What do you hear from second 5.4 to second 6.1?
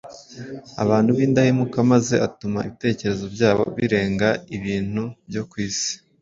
ku isi.